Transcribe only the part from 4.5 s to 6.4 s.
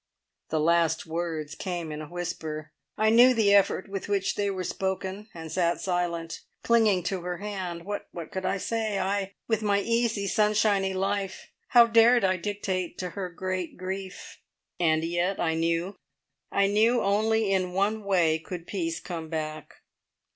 spoken, and sat silent,